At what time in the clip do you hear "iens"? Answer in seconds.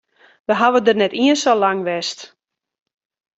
1.21-1.41